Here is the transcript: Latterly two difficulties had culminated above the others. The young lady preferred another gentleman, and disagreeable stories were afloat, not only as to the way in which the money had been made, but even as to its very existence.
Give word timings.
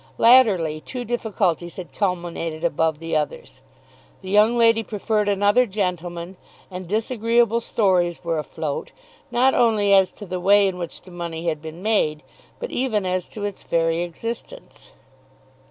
Latterly 0.17 0.81
two 0.81 1.05
difficulties 1.05 1.75
had 1.75 1.93
culminated 1.93 2.63
above 2.63 2.97
the 2.97 3.15
others. 3.15 3.61
The 4.23 4.31
young 4.31 4.57
lady 4.57 4.81
preferred 4.81 5.29
another 5.29 5.67
gentleman, 5.67 6.37
and 6.71 6.87
disagreeable 6.87 7.59
stories 7.59 8.23
were 8.23 8.39
afloat, 8.39 8.93
not 9.29 9.53
only 9.53 9.93
as 9.93 10.09
to 10.13 10.25
the 10.25 10.39
way 10.39 10.67
in 10.67 10.79
which 10.79 11.03
the 11.03 11.11
money 11.11 11.47
had 11.49 11.61
been 11.61 11.83
made, 11.83 12.23
but 12.57 12.71
even 12.71 13.05
as 13.05 13.27
to 13.27 13.45
its 13.45 13.61
very 13.61 14.01
existence. 14.01 14.93